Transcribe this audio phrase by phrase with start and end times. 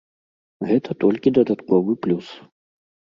[0.69, 2.31] Гэта толькі дадатковы плюс.